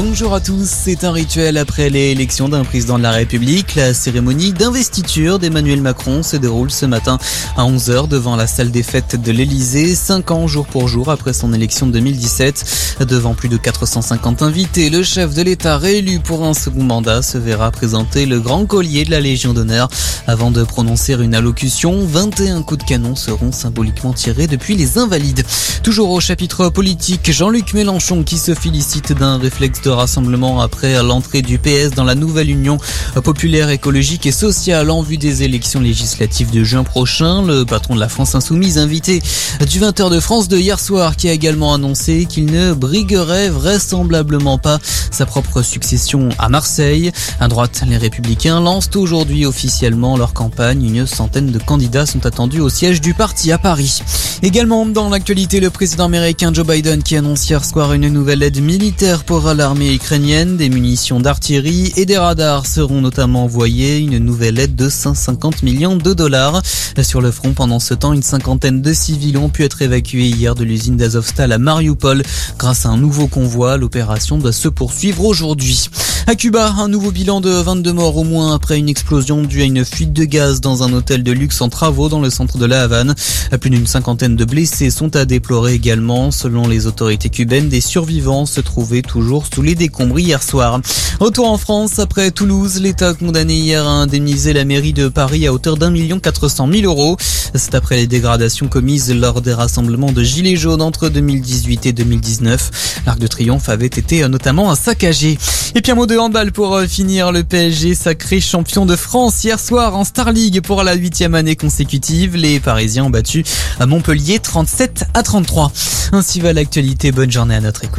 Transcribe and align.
Bonjour 0.00 0.32
à 0.32 0.40
tous, 0.40 0.64
c'est 0.64 1.02
un 1.02 1.10
rituel 1.10 1.56
après 1.56 1.90
l'élection 1.90 2.48
d'un 2.48 2.62
président 2.62 2.98
de 2.98 3.02
la 3.02 3.10
République. 3.10 3.74
La 3.74 3.92
cérémonie 3.92 4.52
d'investiture 4.52 5.40
d'Emmanuel 5.40 5.82
Macron 5.82 6.22
se 6.22 6.36
déroule 6.36 6.70
ce 6.70 6.86
matin 6.86 7.18
à 7.56 7.64
11h 7.64 8.06
devant 8.06 8.36
la 8.36 8.46
salle 8.46 8.70
des 8.70 8.84
fêtes 8.84 9.20
de 9.20 9.32
l'Elysée, 9.32 9.96
5 9.96 10.30
ans 10.30 10.46
jour 10.46 10.68
pour 10.68 10.86
jour 10.86 11.10
après 11.10 11.32
son 11.32 11.52
élection 11.52 11.88
de 11.88 11.92
2017. 11.94 12.98
Devant 13.08 13.34
plus 13.34 13.48
de 13.48 13.56
450 13.56 14.42
invités, 14.42 14.88
le 14.88 15.02
chef 15.02 15.34
de 15.34 15.42
l'État 15.42 15.78
réélu 15.78 16.20
pour 16.20 16.44
un 16.44 16.54
second 16.54 16.84
mandat 16.84 17.22
se 17.22 17.36
verra 17.36 17.72
présenter 17.72 18.24
le 18.24 18.38
grand 18.38 18.66
collier 18.66 19.04
de 19.04 19.10
la 19.10 19.18
Légion 19.18 19.52
d'honneur 19.52 19.88
avant 20.28 20.52
de 20.52 20.62
prononcer 20.62 21.14
une 21.14 21.34
allocution. 21.34 22.06
21 22.06 22.62
coups 22.62 22.84
de 22.84 22.88
canon 22.88 23.16
seront 23.16 23.50
symboliquement 23.50 24.12
tirés 24.12 24.46
depuis 24.46 24.76
les 24.76 24.96
invalides. 24.96 25.44
Toujours 25.82 26.10
au 26.10 26.20
chapitre 26.20 26.68
politique, 26.68 27.32
Jean-Luc 27.32 27.74
Mélenchon 27.74 28.22
qui 28.22 28.38
se 28.38 28.54
félicite 28.54 29.12
d'un 29.12 29.38
réflexe 29.38 29.80
rassemblement 29.90 30.60
après 30.60 31.02
l'entrée 31.02 31.42
du 31.42 31.58
PS 31.58 31.90
dans 31.94 32.04
la 32.04 32.14
nouvelle 32.14 32.50
Union 32.50 32.78
populaire 33.22 33.70
écologique 33.70 34.26
et 34.26 34.32
sociale 34.32 34.90
en 34.90 35.02
vue 35.02 35.16
des 35.16 35.42
élections 35.42 35.80
législatives 35.80 36.50
de 36.50 36.64
juin 36.64 36.84
prochain. 36.84 37.42
Le 37.42 37.64
patron 37.64 37.94
de 37.94 38.00
la 38.00 38.08
France 38.08 38.34
Insoumise 38.34 38.78
invité 38.78 39.22
du 39.68 39.80
20h 39.80 40.10
de 40.10 40.20
France 40.20 40.48
de 40.48 40.56
hier 40.56 40.78
soir 40.78 41.16
qui 41.16 41.28
a 41.28 41.32
également 41.32 41.74
annoncé 41.74 42.26
qu'il 42.26 42.46
ne 42.46 42.72
briguerait 42.72 43.48
vraisemblablement 43.48 44.58
pas 44.58 44.78
sa 45.10 45.26
propre 45.26 45.62
succession 45.62 46.28
à 46.38 46.48
Marseille. 46.48 47.12
À 47.40 47.48
droite, 47.48 47.82
les 47.88 47.96
républicains 47.96 48.60
lancent 48.60 48.94
aujourd'hui 48.94 49.46
officiellement 49.46 50.16
leur 50.16 50.32
campagne. 50.32 50.84
Une 50.84 51.06
centaine 51.06 51.50
de 51.50 51.58
candidats 51.58 52.06
sont 52.06 52.26
attendus 52.26 52.60
au 52.60 52.68
siège 52.68 53.00
du 53.00 53.14
parti 53.14 53.52
à 53.52 53.58
Paris. 53.58 54.02
Également 54.42 54.86
dans 54.86 55.08
l'actualité, 55.08 55.60
le 55.60 55.70
président 55.70 56.04
américain 56.04 56.52
Joe 56.52 56.66
Biden 56.66 57.02
qui 57.02 57.16
annonce 57.16 57.48
hier 57.48 57.64
soir 57.64 57.92
une 57.92 58.08
nouvelle 58.08 58.42
aide 58.42 58.60
militaire 58.60 59.24
pour 59.24 59.52
l'armée 59.54 59.77
Des 59.78 60.70
munitions 60.70 61.20
d'artillerie 61.20 61.92
et 61.96 62.04
des 62.04 62.18
radars 62.18 62.66
seront 62.66 63.00
notamment 63.00 63.44
envoyés. 63.44 63.98
Une 63.98 64.18
nouvelle 64.18 64.58
aide 64.58 64.74
de 64.74 64.88
150 64.88 65.62
millions 65.62 65.94
de 65.94 66.14
dollars. 66.14 66.62
Sur 67.00 67.20
le 67.20 67.30
front, 67.30 67.52
pendant 67.52 67.78
ce 67.78 67.94
temps, 67.94 68.12
une 68.12 68.24
cinquantaine 68.24 68.82
de 68.82 68.92
civils 68.92 69.38
ont 69.38 69.50
pu 69.50 69.62
être 69.62 69.80
évacués 69.80 70.30
hier 70.30 70.56
de 70.56 70.64
l'usine 70.64 70.96
d'Azovstal 70.96 71.52
à 71.52 71.58
Mariupol 71.58 72.24
grâce 72.58 72.86
à 72.86 72.88
un 72.88 72.96
nouveau 72.96 73.28
convoi. 73.28 73.76
L'opération 73.76 74.38
doit 74.38 74.50
se 74.50 74.66
poursuivre 74.66 75.24
aujourd'hui. 75.24 75.88
À 76.28 76.34
Cuba, 76.34 76.74
un 76.76 76.88
nouveau 76.88 77.10
bilan 77.10 77.40
de 77.40 77.48
22 77.48 77.90
morts 77.94 78.18
au 78.18 78.22
moins 78.22 78.54
après 78.54 78.78
une 78.78 78.90
explosion 78.90 79.40
due 79.40 79.62
à 79.62 79.64
une 79.64 79.82
fuite 79.82 80.12
de 80.12 80.24
gaz 80.24 80.60
dans 80.60 80.82
un 80.82 80.92
hôtel 80.92 81.22
de 81.22 81.32
luxe 81.32 81.62
en 81.62 81.70
travaux 81.70 82.10
dans 82.10 82.20
le 82.20 82.28
centre 82.28 82.58
de 82.58 82.66
la 82.66 82.82
Havane. 82.82 83.14
Plus 83.58 83.70
d'une 83.70 83.86
cinquantaine 83.86 84.36
de 84.36 84.44
blessés 84.44 84.90
sont 84.90 85.16
à 85.16 85.24
déplorer 85.24 85.72
également. 85.72 86.30
Selon 86.30 86.68
les 86.68 86.86
autorités 86.86 87.30
cubaines, 87.30 87.70
des 87.70 87.80
survivants 87.80 88.44
se 88.44 88.60
trouvaient 88.60 89.00
toujours 89.00 89.46
sous 89.46 89.62
les 89.62 89.74
décombres 89.74 90.18
hier 90.18 90.42
soir. 90.42 90.82
Retour 91.18 91.48
en 91.48 91.56
France, 91.56 91.98
après 91.98 92.30
Toulouse, 92.30 92.78
l'État 92.78 93.08
a 93.08 93.14
condamné 93.14 93.54
hier 93.54 93.88
à 93.88 93.92
indemniser 93.92 94.52
la 94.52 94.66
mairie 94.66 94.92
de 94.92 95.08
Paris 95.08 95.46
à 95.46 95.54
hauteur 95.54 95.78
d'un 95.78 95.90
million 95.90 96.20
quatre 96.20 96.48
cent 96.50 96.66
mille 96.66 96.84
euros. 96.84 97.16
C'est 97.54 97.74
après 97.74 97.96
les 97.96 98.06
dégradations 98.06 98.68
commises 98.68 99.10
lors 99.14 99.40
des 99.40 99.54
rassemblements 99.54 100.12
de 100.12 100.22
Gilets 100.22 100.56
jaunes 100.56 100.82
entre 100.82 101.08
2018 101.08 101.86
et 101.86 101.94
2019. 101.94 103.00
L'Arc 103.06 103.18
de 103.18 103.26
Triomphe 103.26 103.70
avait 103.70 103.86
été 103.86 104.28
notamment 104.28 104.74
saccagé. 104.74 105.38
Et 105.74 105.80
puis 105.80 105.92
un 105.92 105.94
mot 105.94 106.06
de 106.06 106.17
pour 106.52 106.74
euh, 106.74 106.86
finir. 106.86 107.30
Le 107.30 107.44
PSG 107.44 107.94
sacré 107.94 108.40
champion 108.40 108.86
de 108.86 108.96
France 108.96 109.44
hier 109.44 109.60
soir 109.60 109.96
en 109.96 110.02
Star 110.02 110.32
League 110.32 110.60
pour 110.62 110.82
la 110.82 110.94
huitième 110.94 111.36
année 111.36 111.54
consécutive. 111.54 112.34
Les 112.34 112.58
Parisiens 112.58 113.04
ont 113.04 113.10
battu 113.10 113.44
à 113.78 113.86
Montpellier 113.86 114.40
37 114.40 115.04
à 115.14 115.22
33. 115.22 115.70
Ainsi 116.10 116.40
va 116.40 116.52
l'actualité. 116.52 117.12
Bonne 117.12 117.30
journée 117.30 117.54
à 117.54 117.60
notre 117.60 117.84
écoute. 117.84 117.96